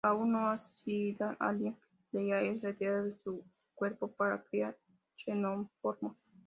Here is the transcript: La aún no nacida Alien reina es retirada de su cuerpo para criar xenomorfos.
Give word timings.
La 0.03 0.09
aún 0.09 0.31
no 0.31 0.41
nacida 0.49 1.37
Alien 1.39 1.77
reina 2.11 2.41
es 2.41 2.59
retirada 2.63 3.03
de 3.03 3.15
su 3.23 3.43
cuerpo 3.75 4.07
para 4.07 4.41
criar 4.45 4.75
xenomorfos. 5.23 6.13